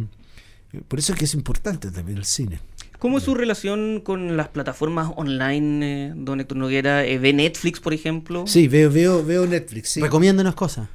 [0.88, 2.60] por eso es que es importante también el cine.
[2.98, 7.06] ¿Cómo es su relación con las plataformas online, eh, don Héctor Noguera?
[7.06, 8.46] Eh, ¿Ve Netflix, por ejemplo?
[8.48, 9.90] Sí, veo, veo, veo Netflix.
[9.90, 10.02] Sí.
[10.02, 10.88] Recomiéndanos cosas.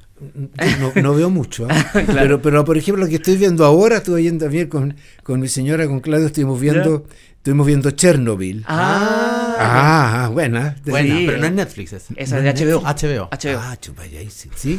[0.79, 1.91] No, no veo mucho, ¿ah?
[2.07, 5.47] pero, pero por ejemplo lo que estoy viendo ahora, estuve viendo también con, con mi
[5.47, 7.05] señora, con Claudio, estuvimos viendo,
[7.37, 8.65] estuvimos viendo Chernobyl.
[8.67, 10.75] Ah, Ah, ah, buena.
[10.85, 11.23] Buena, Sí.
[11.25, 11.93] pero no es Netflix.
[11.93, 12.79] Es, esa es de HBO.
[12.81, 13.29] HBO.
[13.31, 13.59] HBO.
[13.61, 14.49] Ah, chupaya, ahí sí.
[14.55, 14.77] ¿Sí?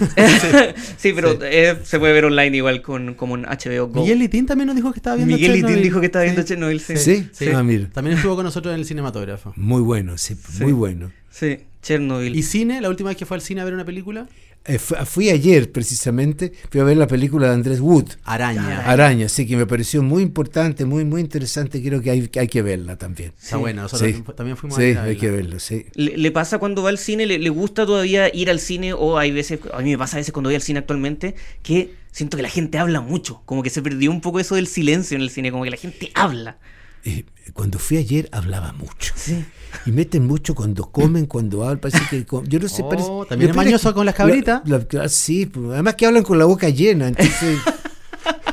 [0.97, 4.01] sí, pero eh, se puede ver online igual con como en HBO Go.
[4.03, 6.49] Miguel Litín también nos dijo que estaba viendo Miguel Litín dijo que estaba viendo Sí.
[6.49, 6.97] Chernobyl, sí.
[6.97, 7.29] ¿Sí?
[7.33, 7.49] Sí.
[7.55, 7.89] Ah, mira.
[7.93, 9.53] También estuvo con nosotros en el cinematógrafo.
[9.57, 11.11] Muy bueno, sí, muy bueno.
[11.31, 12.35] Sí, Chernobyl.
[12.35, 12.81] ¿Y cine?
[12.81, 14.27] ¿La última vez que fue al cine a ver una película?
[14.67, 18.81] Eh, fu- fui, ayer precisamente, fui a ver la película de Andrés Wood, Araña.
[18.85, 21.83] Araña, sí, que me pareció muy importante, muy, muy interesante.
[21.83, 23.33] Creo que hay, que hay que verla también.
[23.39, 23.61] Está Sí.
[23.61, 23.83] buena.
[23.83, 24.23] Nosotros Sí.
[24.37, 25.21] también fuimos a Sí, a hay verla.
[25.21, 25.87] que verlo, sí.
[25.95, 27.25] ¿Le, le pasa cuando va al cine?
[27.25, 28.93] ¿Le, le gusta todavía ir al cine?
[28.93, 31.95] O hay veces, a mí me pasa a veces cuando voy al cine actualmente, que
[32.13, 33.41] siento que la gente habla mucho.
[33.47, 35.79] Como que se perdió un poco eso del silencio en el cine, como que la
[35.79, 36.59] gente habla.
[37.05, 39.15] Eh, cuando fui ayer hablaba mucho.
[39.17, 39.43] Sí.
[39.87, 43.09] Y meten mucho cuando comen, cuando hablan, parece que com- yo no sé, Oh, parece,
[43.29, 44.63] también es mañoso con las cabritas.
[44.67, 47.59] la- la- sí, pues, además que hablan con la boca llena, entonces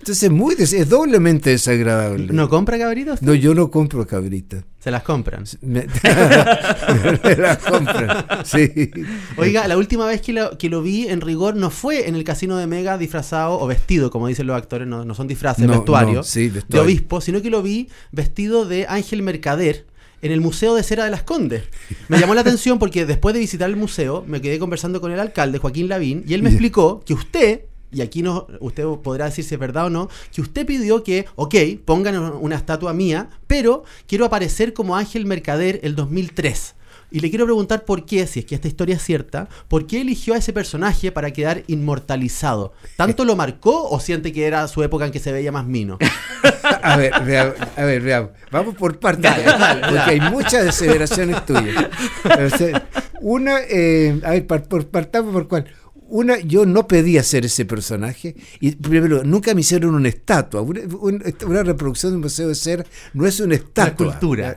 [0.00, 2.32] entonces es muy es doblemente desagradable.
[2.32, 3.20] ¿No compra cabritos?
[3.22, 4.64] No, yo no compro cabritas.
[4.80, 5.44] Se las compran.
[5.60, 5.86] Me,
[7.22, 8.24] me las compran.
[8.44, 8.90] Sí.
[9.36, 12.24] Oiga, la última vez que lo, que lo vi en rigor no fue en el
[12.24, 15.74] casino de Mega disfrazado o vestido, como dicen los actores, no, no son disfraces, No,
[15.74, 19.86] vestuario, no, sí, de obispo, sino que lo vi vestido de Ángel Mercader
[20.22, 21.64] en el Museo de Cera de las Condes.
[22.08, 25.20] Me llamó la atención porque después de visitar el museo me quedé conversando con el
[25.20, 29.44] alcalde, Joaquín Lavín, y él me explicó que usted, y aquí no, usted podrá decir
[29.44, 31.54] si es verdad o no, que usted pidió que, ok,
[31.84, 36.74] pongan una estatua mía, pero quiero aparecer como Ángel Mercader el 2003.
[37.10, 40.00] Y le quiero preguntar por qué, si es que esta historia es cierta, ¿por qué
[40.00, 42.72] eligió a ese personaje para quedar inmortalizado?
[42.96, 45.98] ¿Tanto lo marcó o siente que era su época en que se veía más mino?
[46.82, 48.30] A ver, veamos, a ver, veamos.
[48.50, 49.22] Vamos por partes.
[49.22, 50.12] Dale, dale, porque dale.
[50.12, 51.86] hay muchas deseveraciones tuyas.
[52.24, 52.88] O sea,
[53.20, 55.66] una, eh, a ver, por, partamos por cuál.
[56.08, 58.34] Una, yo no pedí hacer ese personaje.
[58.60, 60.60] Y primero, nunca me hicieron una estatua.
[60.62, 64.06] Una, un- una reproducción de un museo de cera no es una estatua.
[64.08, 64.56] escultura.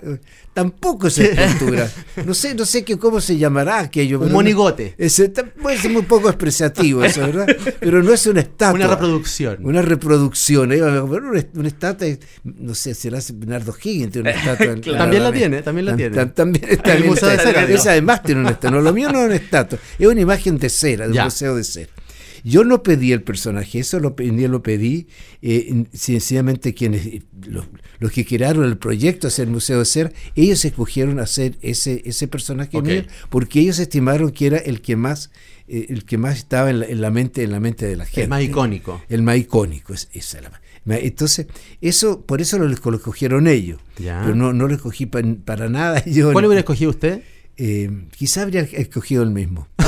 [0.53, 1.89] Eh, Tampoco es escultura.
[2.25, 4.19] No sé, no sé qué, cómo se llamará aquello.
[4.19, 4.95] Un monigote.
[5.33, 7.47] ta- puede ser muy poco expresativo eso, ¿verdad?
[7.79, 8.73] Pero no es una estatua.
[8.75, 9.57] Una reproducción.
[9.65, 10.71] Una reproducción.
[10.71, 12.07] Ahí va a ver Una, una estatua,
[12.43, 14.75] no sé, será Bernardo Higgins, tiene una estatua.
[14.83, 14.97] Claro.
[14.99, 16.15] También la en- tiene, también la tiene.
[16.17, 16.93] tam- También está-
[17.73, 18.71] Esa además tiene una estatua.
[18.77, 21.55] No, lo mío no es una estatua, es una imagen de cera, de un museo
[21.55, 21.89] de cera.
[22.43, 25.07] Yo no pedí el personaje, eso lo, pedí- lo pedí
[25.41, 27.65] eh, sencillamente quienes, eh, los,
[27.99, 32.27] los que crearon el proyecto hacer el Museo de Cera, ellos escogieron hacer ese, ese
[32.27, 32.85] personaje Ok.
[32.85, 35.31] mío porque ellos estimaron que era el que más,
[35.67, 38.05] eh, el que más estaba en la, en la mente, en la mente de la
[38.05, 39.01] gente Es más icónico.
[39.09, 39.93] el más icónico.
[39.93, 41.47] Es, esa es la- entonces,
[41.79, 43.79] eso, por eso lo, lo escogieron ellos.
[43.97, 44.19] Ya.
[44.21, 46.03] Pero no, no lo escogí pa- para nada.
[46.05, 47.21] Yo, ¿Cuál hubiera escogido usted?
[47.57, 49.67] Eh, quizá habría escogido el mismo.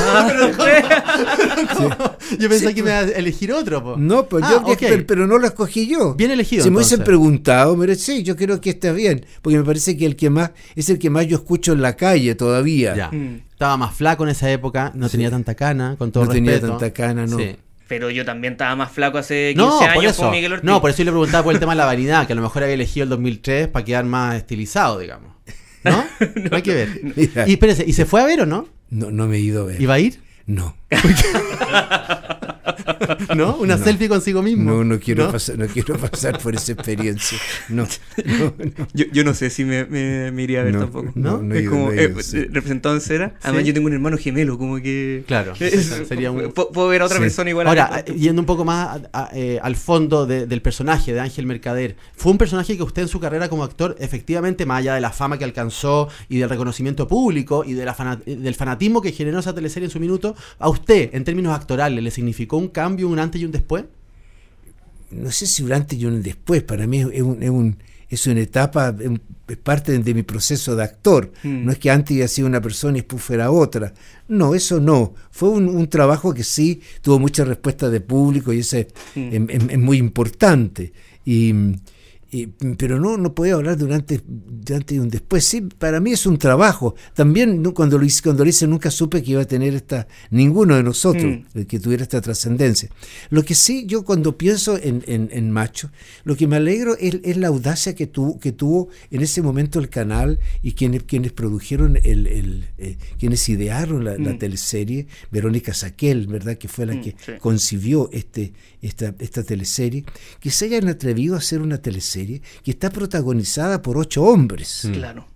[2.40, 3.84] Yo pensé que me iba a elegir otro.
[3.84, 3.96] po.
[3.98, 4.78] No, pues Ah, yo, ok.
[4.80, 6.14] pero, pero no lo escogí yo.
[6.16, 9.98] Bien elegido, Si me hubiesen preguntado, sí, yo creo que está bien, porque me parece
[9.98, 12.96] que el que más es el que más yo escucho en la calle todavía.
[12.96, 13.12] Ya.
[13.12, 13.42] Mm.
[13.52, 16.92] Estaba más flaco en esa época, no tenía tanta cana, con todo No tenía tanta
[16.92, 17.38] cana, no.
[17.38, 17.56] Sí.
[17.88, 20.22] Pero yo también estaba más flaco hace 15 No, años por eso.
[20.24, 20.66] con Miguel Ortiz.
[20.66, 22.42] No, por eso yo le preguntaba por el tema de la vanidad, que a lo
[22.42, 25.35] mejor había elegido el 2003 para quedar más estilizado, digamos.
[25.92, 26.04] ¿No?
[26.50, 27.00] No hay que ver.
[27.16, 27.48] Mira.
[27.48, 28.68] Y espérese, ¿y se fue a ver o no?
[28.90, 29.82] No, no me he ido a ver.
[29.82, 30.20] ¿Iba a ir?
[30.48, 30.76] No,
[33.36, 33.56] ¿No?
[33.58, 33.84] Una No.
[33.84, 34.64] selfie consigo mismo.
[34.72, 35.32] no, no quiero ¿No?
[35.32, 37.38] pasar, no quiero pasar por esa experiencia.
[37.70, 37.88] No,
[38.26, 38.88] no, no.
[38.94, 41.12] Yo, yo no sé si me, me, me iría a ver No, tampoco.
[41.16, 42.44] no, es como eh, sí.
[42.46, 43.36] representado en cera.
[43.44, 43.68] Además, Sí.
[43.68, 45.24] yo tengo un hermano gemelo, como que.
[45.28, 47.24] Claro, Es- sería un- pu- Puedo ver a otra Sí.
[47.24, 50.46] persona igual a Ahora, eh, yendo un poco más a- a- eh, al fondo de-
[50.48, 53.96] del personaje de Ángel Mercader, fue un personaje que usted en su carrera como actor,
[54.00, 57.96] efectivamente, más allá de la fama que alcanzó y del reconocimiento público y de la
[58.26, 62.12] del fanatismo que generó esa teleserie en su minuto, a usted, en términos actorales, ¿le
[62.12, 63.86] significó un cambio, un antes y un después?
[65.12, 67.78] no sé si un antes y un después, para mí es, un- es un-
[68.10, 68.94] es una etapa,
[69.48, 71.32] es parte de mi proceso de actor.
[71.44, 71.66] Mm.
[71.66, 73.94] No es que antes haya sido una persona y después fuera otra.
[74.28, 75.14] No, eso no.
[75.32, 79.20] Fue un, un trabajo que sí tuvo mucha respuesta de público y eso es, Mm.
[79.50, 80.92] es- es- es muy importante.
[81.24, 81.54] Y,
[82.78, 84.22] pero no, no podía hablar de antes
[84.92, 85.46] y un después.
[85.46, 86.96] Sí, para mí es un trabajo.
[87.14, 90.08] También no, cuando, lo hice, cuando lo hice nunca supe que iba a tener esta,
[90.32, 91.58] ninguno de nosotros, Mm.
[91.60, 92.90] el que tuviera esta trascendencia.
[93.30, 95.92] Lo que sí, yo cuando pienso en, en- en Macho,
[96.24, 99.80] lo que me alegro es, es la audacia que, tuvo que tuvo en ese momento
[99.80, 104.40] el canal y quienes, quienes produjeron, el, el, eh, quienes idearon la, la Mm.
[104.40, 106.58] teleserie, Verónica Saquel, ¿verdad?
[106.58, 107.32] Que fue la Mm, que sí.
[107.40, 110.04] concibió este, esta, esta teleserie,
[110.40, 112.15] que se hayan atrevido a hacer una teleserie
[112.64, 114.88] que está protagonizada por ocho hombres.
[114.94, 115.28] Claro.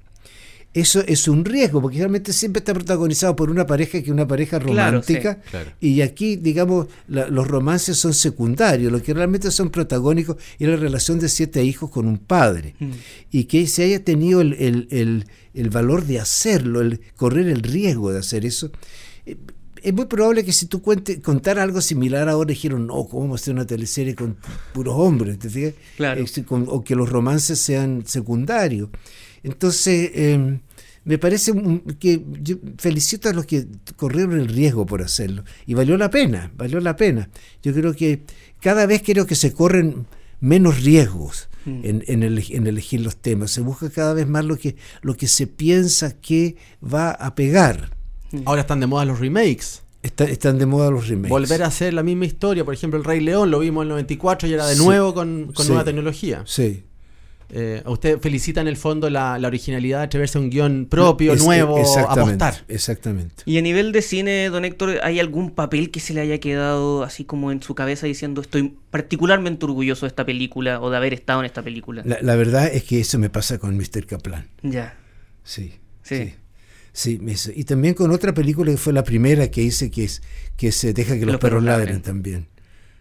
[0.72, 4.28] Eso es un riesgo, porque realmente siempre está protagonizado por una pareja que es una
[4.28, 5.14] pareja Claro, sí.
[5.16, 5.42] romántica.
[5.50, 5.72] Claro.
[5.82, 10.76] Y aquí, digamos, la- los romances son secundarios, lo que realmente son protagónicos es la
[10.76, 12.76] relación de siete hijos con un padre.
[12.80, 12.92] Mm.
[13.32, 17.64] Y que se haya tenido el, el- el- el valor de hacerlo, el correr el
[17.64, 18.72] riesgo de hacer eso.
[19.82, 23.40] Es muy probable que si tú cuente, contar algo similar ahora dijeron, no, ¿cómo vamos
[23.40, 24.38] a hacer una teleserie con
[24.74, 25.40] puros hombres?
[25.40, 25.74] ¿Te fijas?
[25.98, 26.22] Claro.
[26.22, 28.90] Eh, con- o que los romances sean secundarios.
[29.44, 30.60] Entonces, eh,
[31.06, 31.54] me parece
[32.00, 33.66] que yo felicito a los que
[33.96, 35.44] corrieron el riesgo por hacerlo.
[35.66, 37.30] Y valió la pena, valió la pena.
[37.64, 38.24] Yo creo que
[38.62, 40.06] cada vez creo que se corren
[40.42, 41.82] menos riesgos Mm.
[41.84, 43.52] en, en ele- en elegir los temas.
[43.52, 47.98] Se busca cada vez más lo que, lo que se piensa que va a pegar.
[48.46, 49.84] Ahora están de moda los remakes.
[50.02, 51.30] Está- están de moda los remakes.
[51.30, 52.64] Volver a hacer la misma historia.
[52.64, 54.84] Por ejemplo, El Rey León lo vimos en el 94 y era de Sí.
[54.84, 55.72] nuevo con, con Sí.
[55.72, 56.44] nueva tecnología.
[56.46, 56.84] Sí.
[57.52, 61.34] Eh, usted felicita en el fondo la, la originalidad de atreverse a un guion propio,
[61.34, 62.64] Es- nuevo, exactamente, apostar.
[62.68, 63.42] Exactamente.
[63.48, 67.02] Y a nivel de cine, don Héctor, ¿hay algún papel que se le haya quedado
[67.04, 71.16] así como en su cabeza diciendo estoy particularmente orgulloso de esta película o de haber
[71.16, 72.04] estado en esta película?
[72.06, 74.06] La, la verdad es que eso me pasa con Mr.
[74.06, 74.48] Kaplan.
[74.62, 74.96] Ya.
[75.44, 75.74] Sí.
[76.04, 76.16] Sí.
[76.18, 76.34] Sí.
[77.00, 80.22] Sí, hizo- y también con otra película que fue la primera que hice, que es
[80.58, 82.48] que se deja que los, perros ladren también.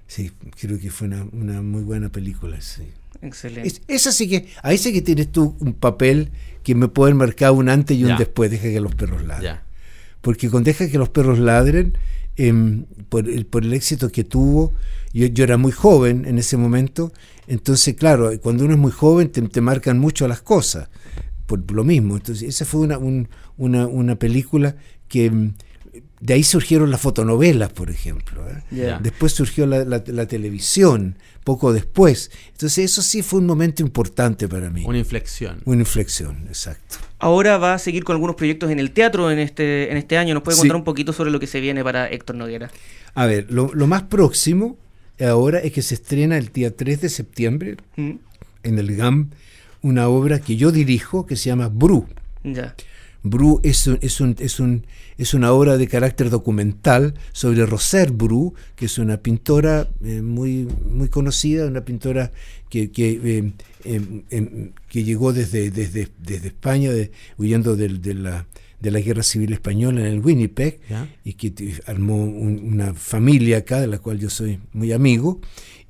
[0.07, 0.31] Sí,
[0.61, 2.61] creo que fue una, una muy buena película.
[2.61, 2.83] Sí.
[3.23, 3.67] Excelente.
[3.67, 6.31] Es- esa sí que, ahí sí que tienes tú un papel
[6.63, 8.19] que me puede marcar un antes y un Ya.
[8.19, 9.43] después, deja que los perros ladren.
[9.55, 9.65] Ya.
[10.21, 11.99] Porque con Deja que los perros ladren,
[12.37, 14.73] em, por, el, por el éxito que tuvo,
[15.13, 17.13] yo, yo era muy joven en ese momento,
[17.49, 20.89] entonces claro, cuando uno es muy joven te, te marcan mucho las cosas,
[21.47, 22.17] por lo mismo.
[22.17, 24.77] Entonces esa fue una, un- una, una película
[25.09, 25.27] que...
[25.27, 25.53] em,
[26.21, 28.43] de ahí surgieron las fotonovelas, por ejemplo.
[28.51, 28.97] ¿eh?
[29.01, 32.33] Después surgió la, la- la televisión, poco después.
[32.51, 34.83] Entonces eso sí fue un momento importante para mí.
[34.85, 35.61] Una inflexión.
[35.65, 36.97] Una inflexión, exacto.
[37.21, 40.35] Ahora va a seguir con algunos proyectos en el teatro en este, en este año.
[40.35, 40.63] ¿Nos puede Sí.
[40.63, 42.69] contar un poquito sobre lo que se viene para Héctor Noguera?
[43.15, 44.77] A ver, lo, lo más próximo
[45.25, 48.11] ahora es que se estrena el día 3 de septiembre ¿Mm?
[48.65, 49.31] en el GAM
[49.83, 52.09] una obra que yo dirijo que se llama Bru.
[52.43, 52.75] Ya.
[53.31, 54.87] Bru es, un- es, un- es, un-
[55.17, 60.67] es una obra de carácter documental sobre Roser Bru, que es una pintora eh, muy,
[60.91, 62.33] muy conocida, una pintora
[62.71, 63.53] que, que, eh,
[63.85, 68.47] em, em, que llegó desde, desde, desde España, de- huyendo del- de, la,
[68.81, 71.09] de la guerra civil española en el Winnipeg, ¿Ya?
[71.25, 71.53] y que
[71.87, 75.41] armó un- una familia acá, de la cual yo soy muy amigo,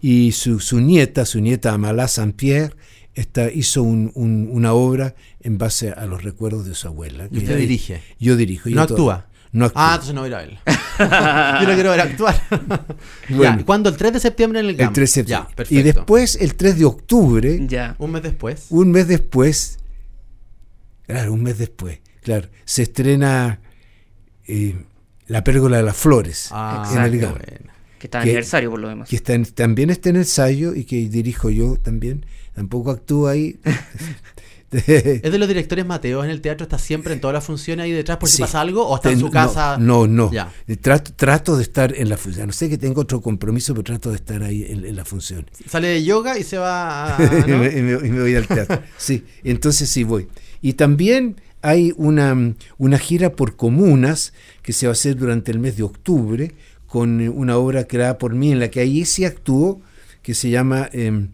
[0.01, 2.75] y su, su nieta, su nieta Amalá Saint-Pierre,
[3.15, 5.17] esta, hizo un- un- una obra
[5.49, 7.27] en base a los recuerdos de su abuela.
[7.27, 8.03] Y que usted ahí- dirige.
[8.21, 8.69] Yo dirijo.
[8.69, 9.27] No yo actúa.
[9.51, 9.83] No actúa.
[9.83, 10.59] Ah, entonces no voy a ir a él.
[11.63, 12.43] Yo lo quiero ver actuar.
[13.31, 13.59] Bueno.
[13.59, 13.89] Ya, ¿Cuándo?
[13.89, 14.89] El 3 de septiembre en el GAM.
[14.89, 15.55] el 3 de Ya, septiembre.
[15.57, 15.81] perfecto.
[15.81, 17.97] y después, el 3 de octubre, Ya.
[17.99, 18.67] Un mes después.
[18.71, 19.79] un mes después,
[21.07, 23.61] claro, un mes después, claro, se estrena
[24.47, 24.77] eh,
[25.29, 27.33] La Pérgola de las Flores Ah, en el GAM.
[27.33, 27.73] bueno.
[27.99, 29.09] Que está de Que- aniversario por lo demás.
[29.09, 32.27] que está en- también está en ensayo y que dirijo yo también.
[32.55, 33.59] Tampoco actúo ahí.
[34.73, 36.65] ¿Es de los directores Mateos en el teatro?
[36.65, 38.43] ¿Está siempre en todas las funciones ahí detrás por si Sí.
[38.43, 38.87] pasa algo?
[38.87, 39.79] ¿O está en su casa?
[39.79, 40.31] No, no.
[40.31, 40.53] Ya.
[40.81, 42.49] Trato, trato de estar en la función.
[42.49, 45.47] No sé que tengo otro compromiso, pero trato de estar ahí en, en la función.
[45.69, 47.23] Sale de yoga y se va a...
[47.47, 48.83] y, me, y me- y me voy al teatro.
[48.99, 50.29] Sí, entonces sí voy.
[50.61, 55.59] Y también hay una, una gira por comunas que se va a hacer durante el
[55.59, 56.55] mes de octubre
[56.87, 59.81] con una obra creada por mí en la que ahí sí actúo,
[60.23, 61.29] que se llama em,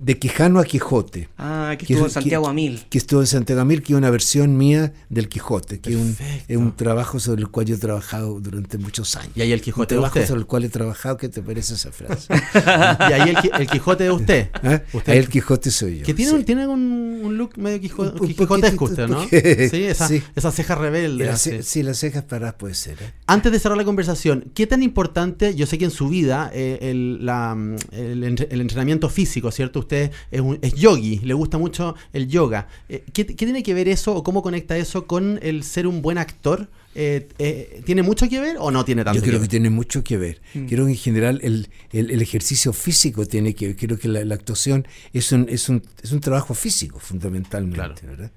[0.00, 1.28] De Quijano a Quijote.
[1.36, 2.82] Ah, que Que estuvo en Santiago que- a mil.
[2.88, 6.16] que estuvo en Santiago Mil, que es una versión mía del Quijote, que es un,
[6.48, 9.32] es un trabajo sobre el cual yo he trabajado durante muchos años.
[9.34, 10.28] Y ahí el un Quijote de trabajo usted.
[10.28, 12.28] sobre el cual he trabajado, ¿qué te parece esa frase?
[13.10, 14.48] Y ahí el, el Quijote de usted.
[14.62, 14.80] ¿Ah?
[14.92, 16.04] Usted- Ahí el Quijote soy yo.
[16.06, 16.36] Que tiene, sí.
[16.38, 16.80] un, tiene un,
[17.24, 19.18] un look medio quijo- Un- un quijotesco usted, ¿no?
[19.20, 20.22] porque- Sí, esa, sí.
[20.34, 21.26] esa ceja rebelde.
[21.26, 21.50] Las así.
[21.50, 22.94] ce- sí, las cejas paradas puede ser.
[23.02, 23.12] ¿eh?
[23.26, 26.78] Antes de cerrar la conversación, ¿qué tan importante, yo sé que en su vida, eh,
[26.82, 27.56] el, la,
[27.92, 29.80] el el entrenamiento físico, ¿cierto?
[29.90, 32.68] Usted es, un- es yogi, le gusta mucho el yoga.
[32.88, 36.00] Eh, ¿qué, qué tiene que ver eso o cómo conecta eso con el ser un
[36.00, 36.68] buen actor?
[36.94, 40.04] Eh, eh, ¿Tiene mucho que ver o no tiene tanto Yo creo que tiene mucho
[40.04, 40.40] que ver.
[40.68, 43.76] Creo que en general el, el- el ejercicio físico tiene que ver.
[43.76, 47.76] Creo que la, la actuación es un, es, un, es un trabajo físico, fundamentalmente.
[47.76, 47.94] Claro.
[48.04, 48.30] ¿verdad?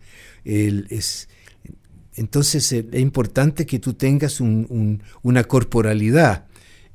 [0.44, 1.30] El- es,
[2.16, 6.46] entonces es importante que tú tengas un- un- una corporalidad.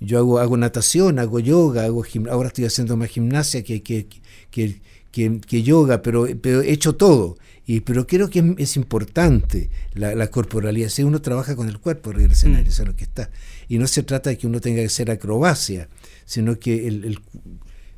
[0.01, 4.07] Yo hago, hago natación, hago yoga, hago ahora estoy haciendo más gimnasia que, que,
[4.51, 4.81] que,
[5.11, 7.37] que- que yoga, pero, pero he hecho todo.
[7.67, 10.89] Y, pero creo que es, es importante la, la corporalidad.
[10.89, 13.31] Si uno trabaja con el cuerpo arriba del escenario, eso es lo que está.
[13.69, 15.89] Y no se trata de que uno tenga que hacer acrobacia,
[16.25, 17.19] sino que el, el-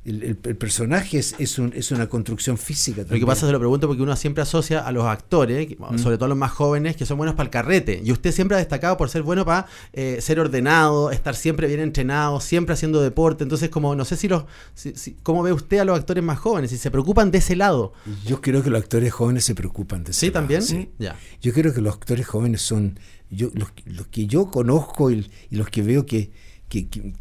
[0.04, 2.98] el- el- el personaje es, es, un- es una construcción física.
[2.98, 3.26] Lo que también.
[3.26, 5.98] pasa se lo pregunto porque uno siempre asocia a los actores, Mm.
[5.98, 8.00] sobre todo los más jóvenes, que son buenos para el carrete.
[8.02, 11.80] Y usted siempre ha destacado por ser bueno para eh, ser ordenado, estar siempre bien
[11.80, 13.42] entrenado, siempre haciendo deporte.
[13.44, 16.38] Entonces, como no sé si los, si- si- cómo ve usted a los actores más
[16.38, 17.92] jóvenes, si se preocupan de ese lado.
[18.26, 20.20] Yo creo que los actores jóvenes se preocupan de eso.
[20.20, 20.62] ¿Sí, también?
[20.62, 20.90] Sí.
[20.98, 21.16] Ya.
[21.42, 22.98] Yo creo que los actores jóvenes son
[23.32, 26.32] yo los, los que yo conozco y, y los que veo que,
[26.70, 27.12] que, que-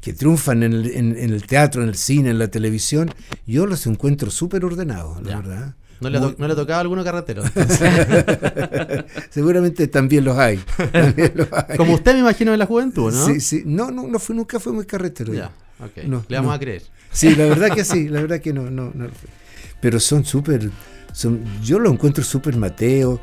[0.00, 3.10] que- triunfan en el, en- en el teatro, en el cine, en la televisión,
[3.46, 5.36] yo los encuentro súper ordenados, la Ya.
[5.40, 5.74] verdad.
[6.00, 7.42] No le, Muy- no le tocaba a alguno carretero.
[9.30, 10.58] Seguramente también los hay.
[10.92, 11.76] también los hay.
[11.76, 13.26] Como usted me imagino en la juventud, ¿no?
[13.26, 13.62] Sí, sí.
[13.64, 15.32] No, no, no fui, nunca fui muy carretero.
[15.34, 16.04] Ya, ok.
[16.06, 16.54] No, le vamos no.
[16.54, 16.82] a creer.
[17.10, 19.06] Sí, la verdad que sí, la verdad que no, no, no.
[19.80, 20.70] Pero son súper,
[21.12, 23.20] son, yo lo encuentro súper Mateo.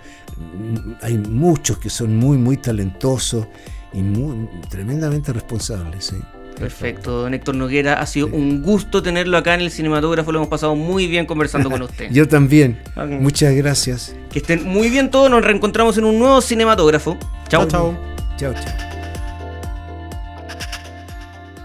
[1.01, 3.45] Hay muchos que son muy, muy talentosos
[3.93, 6.05] y muy, tremendamente responsables.
[6.05, 6.15] ¿sí?
[6.55, 10.49] Perfecto, don Héctor Noguera, ha sido un gusto tenerlo acá en el cinematógrafo, lo hemos
[10.49, 12.09] pasado muy bien conversando con usted.
[12.11, 12.79] Yo también.
[12.95, 14.15] Muchas gracias.
[14.31, 17.17] Que estén muy bien todos, nos reencontramos en un nuevo cinematógrafo.
[17.47, 17.97] Chao, chao.
[18.37, 18.93] Chao, chao.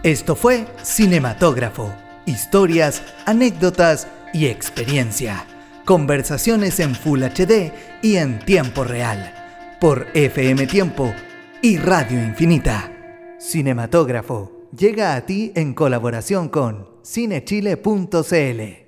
[0.03, 1.93] Esto fue Cinematógrafo.
[2.25, 5.45] Historias, anécdotas y experiencia.
[5.85, 7.73] Conversaciones en Full HD
[8.03, 9.35] y en tiempo real.
[9.81, 11.15] Por FM Tiempo
[11.63, 12.93] y Radio Infinita.
[13.41, 18.87] Cinematógrafo llega a ti en colaboración con cinechile.cl.